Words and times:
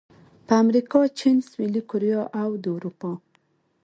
په 0.45 0.53
امریکا، 0.63 0.99
چین، 1.19 1.37
سویلي 1.49 1.81
کوریا 1.89 2.21
او 2.41 2.49
د 2.63 2.65
اروپا 2.75 3.11